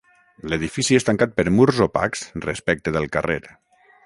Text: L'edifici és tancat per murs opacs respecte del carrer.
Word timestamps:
L'edifici 0.53 0.97
és 1.01 1.05
tancat 1.09 1.35
per 1.41 1.45
murs 1.59 1.83
opacs 1.87 2.25
respecte 2.49 2.97
del 2.99 3.11
carrer. 3.19 3.41